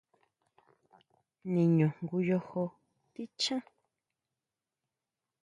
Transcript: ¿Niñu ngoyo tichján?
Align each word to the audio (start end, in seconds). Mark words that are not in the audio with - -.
¿Niñu 1.53 1.87
ngoyo 2.03 2.37
tichján? 3.13 3.63